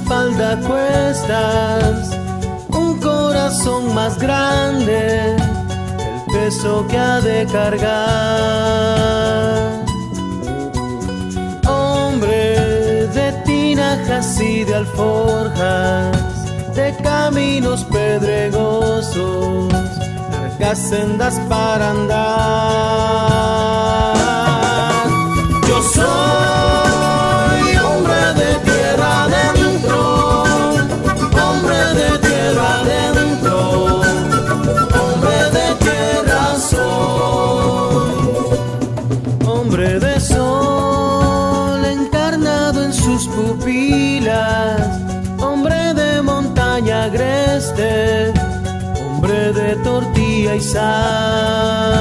espalda 0.00 0.56
cuestas 0.66 2.16
un 2.68 2.98
corazón 3.00 3.94
más 3.94 4.18
grande, 4.18 5.36
el 5.36 6.22
peso 6.32 6.86
que 6.88 6.98
ha 6.98 7.20
de 7.20 7.46
cargar. 7.46 7.90
Hombre 11.68 13.06
de 13.08 13.32
tinajas 13.44 14.40
y 14.40 14.64
de 14.64 14.74
alforjas, 14.74 16.16
de 16.74 16.96
caminos 17.02 17.84
pedregosos, 17.84 19.72
largas 20.32 20.78
sendas 20.78 21.38
para 21.48 21.90
andar. 21.90 23.00
Yo 25.68 25.82
soy 25.82 26.40
hombre 35.00 35.38
de 35.56 35.66
tierra 35.84 36.44
soy, 36.70 38.14
hombre 39.46 40.00
de 40.00 40.20
sol 40.20 41.84
encarnado 41.84 42.84
en 42.84 42.92
sus 42.92 43.26
pupilas, 43.28 44.80
hombre 45.38 45.94
de 45.94 46.22
montaña 46.22 47.04
agreste, 47.04 48.32
hombre 49.00 49.52
de 49.52 49.76
tortilla 49.76 50.54
y 50.56 50.60
sal. 50.60 52.00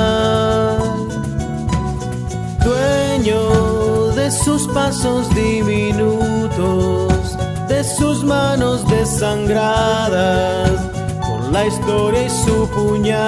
Dueño 2.64 4.12
de 4.16 4.32
sus 4.32 4.68
pasos 4.68 5.30
diminutos, 5.36 7.09
sus 7.84 8.24
manos 8.24 8.88
desangradas, 8.90 10.72
por 11.28 11.52
la 11.52 11.66
historia 11.66 12.24
y 12.24 12.30
su 12.30 12.70
puñal. 12.70 13.20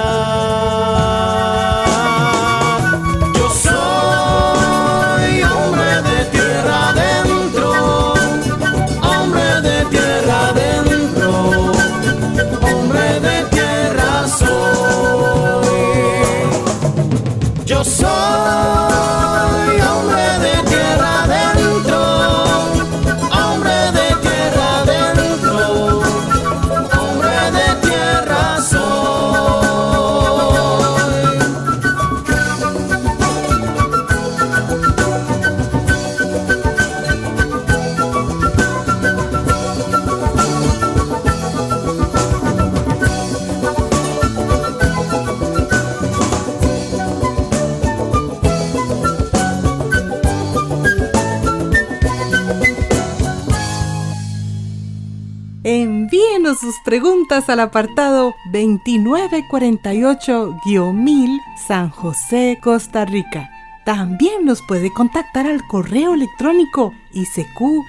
Sus 56.62 56.76
preguntas 56.84 57.48
al 57.50 57.60
apartado 57.60 58.34
2948-1000 58.52 61.40
San 61.66 61.90
José, 61.90 62.58
Costa 62.62 63.04
Rica. 63.04 63.50
También 63.84 64.44
nos 64.44 64.62
puede 64.62 64.92
contactar 64.92 65.48
al 65.48 65.66
correo 65.66 66.14
electrónico 66.14 66.94
isq.org 67.12 67.82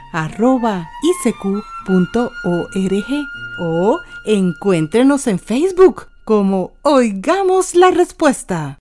o 3.60 4.00
encuéntrenos 4.26 5.28
en 5.28 5.38
Facebook 5.38 6.08
como 6.26 6.72
Oigamos 6.82 7.76
la 7.76 7.92
Respuesta. 7.92 8.80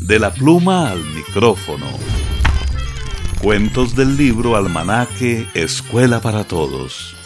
De 0.00 0.18
la 0.18 0.32
pluma 0.32 0.90
al 0.90 1.04
micrófono. 1.14 1.86
Cuentos 3.40 3.94
del 3.94 4.16
libro 4.16 4.56
Almanaque 4.56 5.46
Escuela 5.54 6.20
para 6.20 6.42
Todos. 6.42 7.19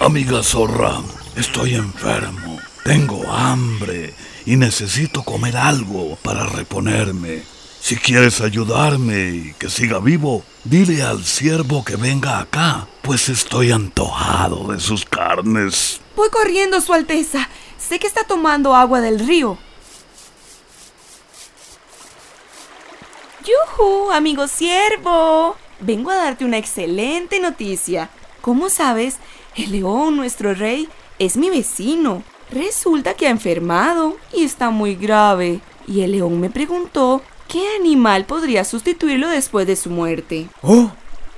Amiga 0.00 0.42
zorra, 0.42 1.02
estoy 1.36 1.74
enfermo, 1.74 2.58
tengo 2.84 3.30
hambre 3.30 4.14
y 4.46 4.56
necesito 4.56 5.22
comer 5.22 5.56
algo 5.56 6.16
para 6.22 6.46
reponerme. 6.46 7.42
Si 7.80 7.96
quieres 7.96 8.40
ayudarme 8.40 9.28
y 9.30 9.54
que 9.58 9.68
siga 9.68 9.98
vivo, 9.98 10.44
dile 10.64 11.02
al 11.02 11.24
siervo 11.24 11.84
que 11.84 11.96
venga 11.96 12.38
acá, 12.38 12.86
pues 13.02 13.28
estoy 13.28 13.72
antojado 13.72 14.72
de 14.72 14.80
sus 14.80 15.04
carnes. 15.04 16.00
Voy 16.16 16.30
corriendo, 16.30 16.80
Su 16.80 16.92
Alteza. 16.92 17.48
Sé 17.78 17.98
que 17.98 18.06
está 18.06 18.24
tomando 18.24 18.74
agua 18.74 19.00
del 19.00 19.18
río. 19.18 19.58
¡Yujú, 23.44 24.10
amigo 24.10 24.46
siervo! 24.48 25.56
Vengo 25.80 26.10
a 26.10 26.16
darte 26.16 26.44
una 26.44 26.58
excelente 26.58 27.40
noticia. 27.40 28.10
Como 28.40 28.68
sabes, 28.68 29.16
el 29.56 29.72
león, 29.72 30.16
nuestro 30.16 30.54
rey, 30.54 30.88
es 31.18 31.36
mi 31.36 31.50
vecino. 31.50 32.22
Resulta 32.50 33.14
que 33.14 33.26
ha 33.26 33.30
enfermado 33.30 34.16
y 34.32 34.44
está 34.44 34.70
muy 34.70 34.94
grave. 34.94 35.60
Y 35.86 36.00
el 36.02 36.12
león 36.12 36.40
me 36.40 36.50
preguntó 36.50 37.22
qué 37.46 37.76
animal 37.78 38.24
podría 38.24 38.64
sustituirlo 38.64 39.28
después 39.28 39.66
de 39.66 39.76
su 39.76 39.90
muerte. 39.90 40.48
Oh, 40.62 40.90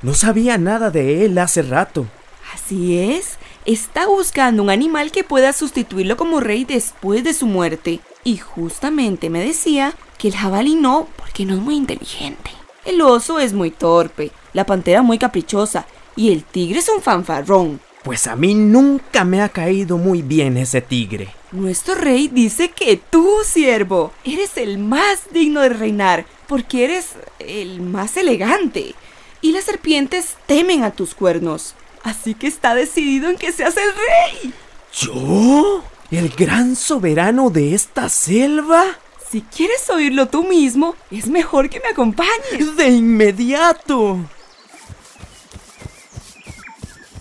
no 0.02 0.14
sabía 0.14 0.58
nada 0.58 0.90
de 0.90 1.24
él 1.24 1.38
hace 1.38 1.62
rato. 1.62 2.06
Así 2.54 2.98
es, 2.98 3.38
está 3.64 4.06
buscando 4.06 4.62
un 4.62 4.70
animal 4.70 5.12
que 5.12 5.22
pueda 5.22 5.52
sustituirlo 5.52 6.16
como 6.16 6.40
rey 6.40 6.64
después 6.64 7.22
de 7.24 7.34
su 7.34 7.46
muerte. 7.46 8.00
Y 8.24 8.38
justamente 8.38 9.30
me 9.30 9.44
decía 9.44 9.94
que 10.18 10.28
el 10.28 10.36
jabalí 10.36 10.74
no, 10.74 11.08
porque 11.16 11.44
no 11.44 11.54
es 11.54 11.60
muy 11.60 11.76
inteligente. 11.76 12.50
El 12.84 13.00
oso 13.02 13.38
es 13.38 13.52
muy 13.52 13.70
torpe, 13.70 14.30
la 14.52 14.64
pantera 14.64 15.02
muy 15.02 15.18
caprichosa 15.18 15.86
y 16.16 16.32
el 16.32 16.44
tigre 16.44 16.78
es 16.78 16.88
un 16.88 17.02
fanfarrón. 17.02 17.80
Pues 18.02 18.26
a 18.26 18.34
mí 18.34 18.54
nunca 18.54 19.24
me 19.24 19.42
ha 19.42 19.50
caído 19.50 19.98
muy 19.98 20.22
bien 20.22 20.56
ese 20.56 20.80
tigre. 20.80 21.28
Nuestro 21.52 21.94
rey 21.94 22.28
dice 22.28 22.70
que 22.70 22.96
tú, 22.96 23.28
siervo, 23.44 24.12
eres 24.24 24.56
el 24.56 24.78
más 24.78 25.24
digno 25.32 25.60
de 25.60 25.68
reinar, 25.68 26.24
porque 26.46 26.84
eres 26.84 27.08
el 27.38 27.82
más 27.82 28.16
elegante. 28.16 28.94
Y 29.42 29.52
las 29.52 29.64
serpientes 29.64 30.36
temen 30.46 30.82
a 30.82 30.92
tus 30.92 31.14
cuernos. 31.14 31.74
Así 32.02 32.34
que 32.34 32.46
está 32.46 32.74
decidido 32.74 33.28
en 33.28 33.36
que 33.36 33.52
seas 33.52 33.76
el 33.76 33.90
rey. 33.92 34.54
¿Yo? 34.92 35.84
¿El 36.10 36.30
gran 36.30 36.76
soberano 36.76 37.50
de 37.50 37.74
esta 37.74 38.08
selva? 38.08 38.84
Si 39.30 39.42
quieres 39.42 39.88
oírlo 39.90 40.26
tú 40.26 40.42
mismo, 40.42 40.96
es 41.08 41.28
mejor 41.28 41.70
que 41.70 41.78
me 41.78 41.90
acompañes. 41.90 42.76
De 42.76 42.88
inmediato. 42.88 44.18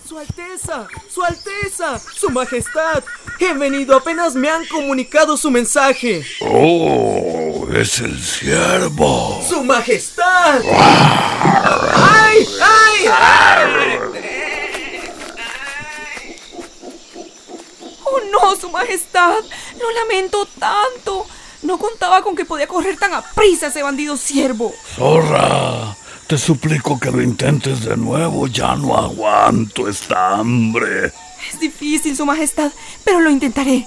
Su 0.08 0.18
Alteza, 0.18 0.88
Su 1.08 1.22
Alteza, 1.22 2.00
Su 2.00 2.30
Majestad, 2.30 3.04
he 3.38 3.54
venido 3.54 3.96
apenas 3.96 4.34
me 4.34 4.50
han 4.50 4.66
comunicado 4.66 5.36
su 5.36 5.52
mensaje. 5.52 6.26
Oh, 6.40 7.68
es 7.72 8.00
el 8.00 8.20
siervo. 8.20 9.40
Su 9.48 9.62
Majestad. 9.62 10.62
¡Ay! 11.94 12.48
¡Ay! 12.60 13.06
Oh 18.04 18.20
no, 18.32 18.56
Su 18.56 18.68
Majestad, 18.68 19.44
lo 19.78 19.90
lamento 19.92 20.44
tanto. 20.58 21.24
No 21.62 21.78
contaba 21.78 22.22
con 22.22 22.34
que 22.34 22.44
podía 22.44 22.66
correr 22.66 22.96
tan 22.96 23.12
a 23.12 23.22
prisa 23.22 23.66
ese 23.66 23.82
bandido 23.82 24.16
siervo. 24.16 24.72
Zorra, 24.96 25.94
te 26.26 26.38
suplico 26.38 26.98
que 26.98 27.10
lo 27.10 27.20
intentes 27.20 27.84
de 27.84 27.96
nuevo. 27.96 28.46
Ya 28.46 28.74
no 28.76 28.96
aguanto 28.96 29.88
esta 29.88 30.36
hambre. 30.36 31.12
Es 31.52 31.60
difícil, 31.60 32.16
Su 32.16 32.24
Majestad, 32.24 32.70
pero 33.04 33.20
lo 33.20 33.30
intentaré. 33.30 33.86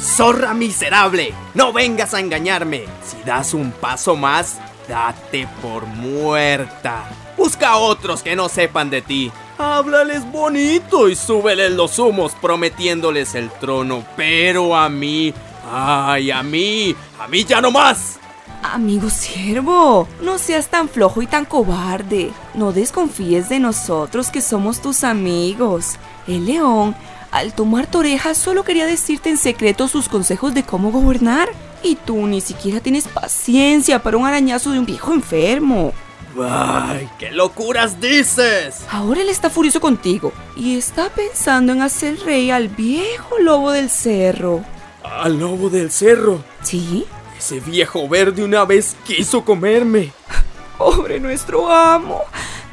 Zorra 0.00 0.54
miserable, 0.54 1.34
no 1.52 1.74
vengas 1.74 2.14
a 2.14 2.20
engañarme. 2.20 2.84
Si 3.06 3.22
das 3.26 3.52
un 3.52 3.70
paso 3.70 4.16
más, 4.16 4.56
date 4.88 5.46
por 5.60 5.84
muerta. 5.84 7.04
Busca 7.36 7.70
a 7.70 7.76
otros 7.76 8.22
que 8.22 8.34
no 8.34 8.48
sepan 8.48 8.88
de 8.88 9.02
ti. 9.02 9.30
Háblales 9.58 10.30
bonito 10.30 11.08
y 11.08 11.16
súbeles 11.16 11.72
los 11.72 11.98
humos 11.98 12.32
prometiéndoles 12.40 13.34
el 13.34 13.50
trono. 13.50 14.04
Pero 14.14 14.76
a 14.76 14.90
mí, 14.90 15.32
ay, 15.70 16.30
a 16.30 16.42
mí, 16.42 16.94
a 17.18 17.26
mí 17.26 17.44
ya 17.44 17.62
no 17.62 17.70
más. 17.70 18.18
Amigo 18.62 19.08
siervo, 19.08 20.08
no 20.20 20.38
seas 20.38 20.68
tan 20.68 20.90
flojo 20.90 21.22
y 21.22 21.26
tan 21.26 21.46
cobarde. 21.46 22.32
No 22.54 22.72
desconfíes 22.72 23.48
de 23.48 23.58
nosotros 23.58 24.30
que 24.30 24.42
somos 24.42 24.82
tus 24.82 25.04
amigos. 25.04 25.96
El 26.26 26.46
león, 26.46 26.94
al 27.30 27.54
tomar 27.54 27.86
tu 27.86 28.00
oreja, 28.00 28.34
solo 28.34 28.62
quería 28.62 28.84
decirte 28.84 29.30
en 29.30 29.38
secreto 29.38 29.88
sus 29.88 30.08
consejos 30.08 30.52
de 30.52 30.64
cómo 30.64 30.90
gobernar. 30.90 31.48
Y 31.82 31.94
tú 31.94 32.26
ni 32.26 32.42
siquiera 32.42 32.80
tienes 32.80 33.08
paciencia 33.08 34.02
para 34.02 34.18
un 34.18 34.26
arañazo 34.26 34.72
de 34.72 34.80
un 34.80 34.86
viejo 34.86 35.14
enfermo. 35.14 35.94
¡Ay, 36.42 37.08
qué 37.18 37.30
locuras 37.30 38.00
dices! 38.00 38.84
Ahora 38.90 39.22
él 39.22 39.28
está 39.28 39.48
furioso 39.48 39.80
contigo 39.80 40.32
y 40.54 40.76
está 40.76 41.08
pensando 41.08 41.72
en 41.72 41.82
hacer 41.82 42.18
rey 42.20 42.50
al 42.50 42.68
viejo 42.68 43.38
lobo 43.38 43.70
del 43.70 43.88
cerro. 43.88 44.62
¿Al 45.02 45.38
lobo 45.38 45.70
del 45.70 45.90
cerro? 45.90 46.44
¿Sí? 46.62 47.06
Ese 47.38 47.60
viejo 47.60 48.08
verde 48.08 48.44
una 48.44 48.64
vez 48.64 48.96
quiso 49.06 49.44
comerme. 49.44 50.12
Pobre 50.78 51.20
nuestro 51.20 51.70
amo. 51.70 52.22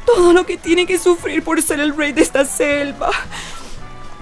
Todo 0.05 0.33
lo 0.33 0.45
que 0.45 0.57
tiene 0.57 0.85
que 0.85 0.97
sufrir 0.97 1.43
por 1.43 1.61
ser 1.61 1.79
el 1.79 1.95
rey 1.95 2.11
de 2.11 2.21
esta 2.21 2.43
selva. 2.43 3.11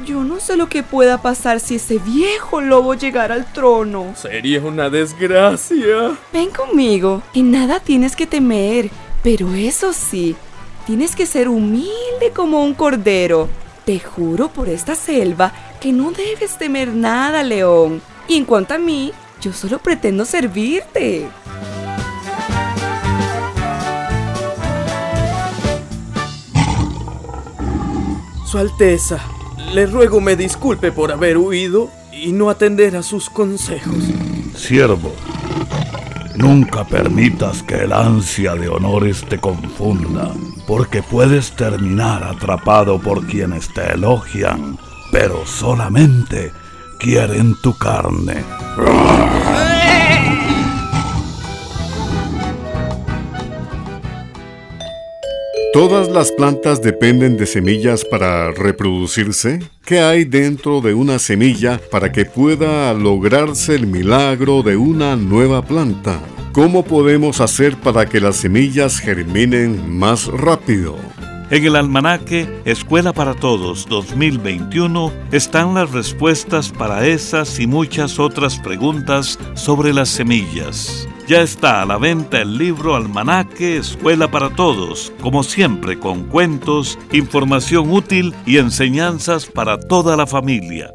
Yo 0.06 0.24
no 0.24 0.40
sé 0.40 0.58
lo 0.58 0.68
que 0.68 0.84
pueda 0.84 1.22
pasar 1.22 1.60
si 1.60 1.76
ese 1.76 2.00
viejo 2.00 2.62
lobo 2.62 2.96
llegara 2.96 3.36
al 3.36 3.52
trono. 3.52 4.14
Sería 4.16 4.62
una 4.62 4.90
desgracia. 4.90 6.18
Ven 6.34 6.50
conmigo, 6.50 7.22
y 7.34 7.44
nada 7.44 7.80
tienes 7.80 8.16
que 8.16 8.26
temer. 8.26 8.90
Pero 9.24 9.54
eso 9.54 9.94
sí, 9.94 10.36
tienes 10.88 11.16
que 11.16 11.26
ser 11.26 11.48
humilde 11.48 12.32
como 12.36 12.64
un 12.64 12.74
cordero. 12.74 13.50
Te 13.86 14.00
juro 14.00 14.50
por 14.50 14.68
esta 14.70 14.96
selva 14.96 15.54
que 15.80 15.92
no 15.92 16.12
debes 16.12 16.58
temer 16.58 16.90
nada, 16.90 17.44
león. 17.44 18.02
Y 18.28 18.38
en 18.38 18.46
cuanto 18.46 18.74
a 18.74 18.78
mí, 18.78 19.12
yo 19.42 19.54
solo 19.54 19.80
pretendo 19.80 20.26
servirte. 20.26 21.28
Su 28.46 28.58
Alteza, 28.58 29.20
le 29.74 29.86
ruego 29.86 30.20
me 30.20 30.36
disculpe 30.36 30.92
por 30.92 31.12
haber 31.12 31.38
huido 31.38 31.90
y 32.12 32.34
no 32.34 32.50
atender 32.50 32.98
a 32.98 33.04
sus 33.04 33.30
consejos. 33.30 34.04
Siervo, 34.56 35.14
nunca 36.36 36.84
permitas 36.84 37.64
que 37.64 37.76
el 37.76 37.94
ansia 37.94 38.56
de 38.56 38.70
honores 38.70 39.24
te 39.28 39.40
confunda, 39.40 40.32
porque 40.68 41.04
puedes 41.04 41.52
terminar 41.52 42.24
atrapado 42.24 43.00
por 43.00 43.26
quienes 43.26 43.74
te 43.74 43.94
elogian, 43.94 44.78
pero 45.12 45.46
solamente 45.46 46.52
quieren 47.00 47.56
tu 47.62 47.78
carne. 47.78 48.44
¿Todas 55.74 56.10
las 56.10 56.34
plantas 56.34 56.82
dependen 56.82 57.38
de 57.38 57.46
semillas 57.46 58.04
para 58.04 58.52
reproducirse? 58.52 59.60
¿Qué 59.86 60.02
hay 60.02 60.26
dentro 60.26 60.82
de 60.82 60.94
una 60.94 61.18
semilla 61.18 61.80
para 61.90 62.12
que 62.12 62.26
pueda 62.26 62.94
lograrse 62.94 63.76
el 63.76 63.88
milagro 63.88 64.64
de 64.64 64.76
una 64.76 65.16
nueva 65.16 65.62
planta? 65.62 66.20
¿Cómo 66.52 66.84
podemos 66.84 67.40
hacer 67.40 67.78
para 67.78 68.06
que 68.06 68.20
las 68.20 68.36
semillas 68.36 69.00
germinen 69.00 69.98
más 69.98 70.28
rápido? 70.28 70.98
En 71.52 71.66
el 71.66 71.78
almanaque 71.78 72.50
Escuela 72.66 73.14
para 73.14 73.34
Todos 73.34 73.88
2021 73.88 75.14
están 75.32 75.74
las 75.74 75.90
respuestas 75.92 76.70
para 76.70 77.08
esas 77.08 77.62
y 77.62 77.68
muchas 77.68 78.20
otras 78.20 78.60
preguntas 78.60 79.40
sobre 79.54 79.94
las 79.94 80.10
semillas. 80.10 81.08
Ya 81.28 81.42
está 81.42 81.82
a 81.82 81.86
la 81.86 81.98
venta 81.98 82.42
el 82.42 82.58
libro 82.58 82.96
Almanaque 82.96 83.78
Escuela 83.78 84.30
para 84.30 84.50
Todos, 84.50 85.14
como 85.22 85.44
siempre 85.44 85.98
con 85.98 86.26
cuentos, 86.26 87.00
información 87.12 87.90
útil 87.92 88.36
y 88.46 88.58
enseñanzas 88.58 89.46
para 89.46 89.80
toda 89.80 90.18
la 90.18 90.28
familia. 90.28 90.94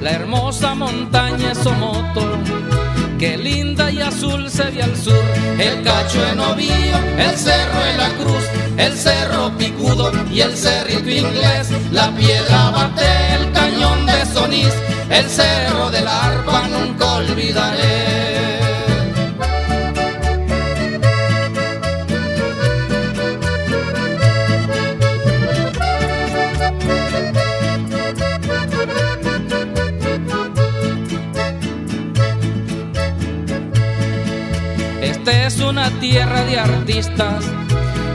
La 0.00 0.10
hermosa 0.10 0.74
montaña 0.74 1.54
Somoto, 1.54 2.38
que 3.18 3.36
linda 3.36 3.90
y 3.90 4.00
azul 4.00 4.50
se 4.50 4.64
ve 4.64 4.82
al 4.82 4.96
sur, 4.96 5.24
el 5.58 5.82
cacho 5.82 6.26
en 6.26 6.40
Ovío, 6.40 6.96
el 7.18 7.36
cerro 7.36 7.80
de 7.80 7.96
la 7.96 8.08
cruz, 8.20 8.44
el 8.76 8.92
cerro 8.96 9.50
picudo 9.58 10.12
y 10.30 10.40
el 10.40 10.56
cerrito 10.56 11.10
inglés, 11.10 11.70
la 11.92 12.10
piedra 12.14 12.70
bate, 12.70 13.34
el 13.34 13.52
cañón 13.52 14.06
de 14.06 14.26
Sonís, 14.26 14.74
el 15.10 15.28
cerro 15.28 15.90
del 15.90 16.06
arpa 16.06 16.68
nunca 16.68 17.14
olvidaré. 17.14 18.33
Una 35.74 35.90
tierra 35.98 36.44
de 36.44 36.56
artistas 36.56 37.44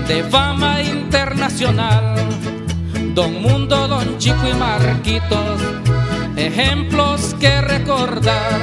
de 0.07 0.23
fama 0.23 0.81
internacional. 0.81 2.15
Don 3.13 3.41
Mundo, 3.41 3.85
Don 3.85 4.17
Chico 4.17 4.47
y 4.49 4.53
Marquitos, 4.53 5.59
ejemplos 6.37 7.35
que 7.37 7.59
recordar. 7.59 8.61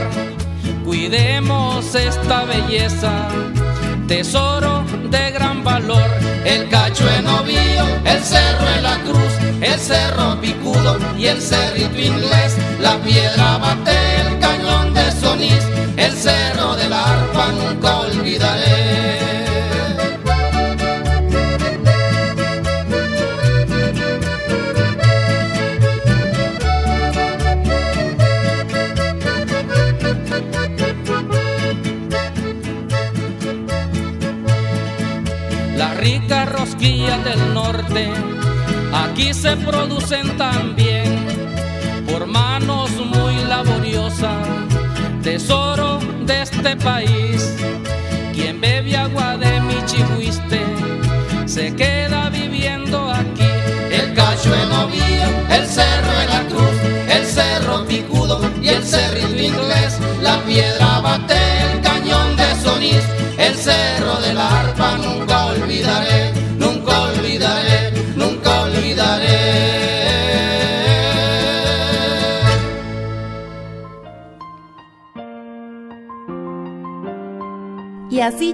Cuidemos 0.83 1.95
esta 1.95 2.45
belleza, 2.45 3.29
tesoro 4.09 4.83
de 5.11 5.31
gran 5.31 5.63
valor. 5.63 6.09
El 6.47 6.67
cacho 6.71 7.05
en 7.19 7.27
el 8.07 8.21
cerro 8.25 8.67
en 8.77 8.83
la 8.83 8.99
cruz, 9.03 9.35
el 9.61 9.79
cerro 9.79 10.41
picudo 10.41 10.97
y 11.19 11.27
el 11.27 11.43
cerrito 11.43 12.01
inglés, 12.01 12.57
la 12.81 12.97
piedra 13.03 13.59
bate, 13.59 13.99
el 14.23 14.39
cañón 14.39 14.56
el 15.39 16.13
cerro 16.13 16.77
del 16.77 16.93
arpa 16.93 17.49
nunca 17.53 17.99
olvidaré. 17.99 19.19
Las 35.77 35.97
ricas 35.99 36.49
rosquillas 36.51 37.25
del 37.25 37.53
norte 37.53 38.11
aquí 38.95 39.35
se 39.35 39.57
producen 39.57 40.37
también 40.39 41.27
por 42.07 42.27
manos 42.27 42.91
muy 42.93 43.35
laboriosas 43.45 44.66
tesoro 45.37 45.99
de 46.25 46.41
este 46.41 46.75
país. 46.77 47.55
Quien 48.33 48.59
bebe 48.59 48.97
agua 48.97 49.37
de 49.37 49.61
mi 49.61 49.79
chihuiste 49.85 50.63
se 51.45 51.75
queda 51.75 52.31
viviendo 52.31 52.96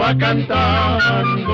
va 0.00 0.14
cantando 0.16 1.50